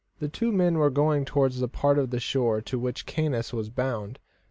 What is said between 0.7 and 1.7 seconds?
were going towards that